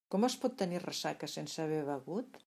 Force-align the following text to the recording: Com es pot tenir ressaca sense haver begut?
Com 0.13 0.23
es 0.27 0.35
pot 0.45 0.55
tenir 0.61 0.79
ressaca 0.85 1.29
sense 1.35 1.63
haver 1.65 1.81
begut? 1.91 2.39